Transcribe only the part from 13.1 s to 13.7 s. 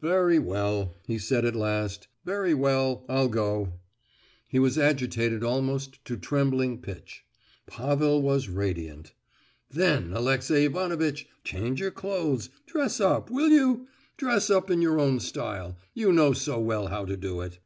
will